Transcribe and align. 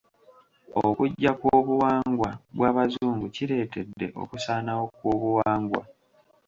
Okujja 0.85 1.31
kw'obuwangwa 1.39 2.29
bw'Abazungu 2.55 3.25
kireetedde 3.35 4.07
okusaanawo 4.21 4.85
kw'obuwangwa. 4.95 5.83